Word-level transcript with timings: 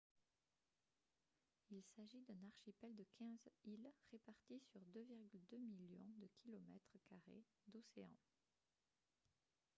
il 1.69 1.83
s'agit 1.95 2.23
d'un 2.27 2.43
archipel 2.43 2.95
de 2.95 3.05
15 3.19 3.37
îles 3.65 3.91
réparties 4.11 4.59
sur 4.71 4.81
2,2 4.95 5.59
millions 5.59 6.09
de 6.19 6.27
km 6.43 6.63
carrés 7.07 7.43
d'océan 7.67 8.17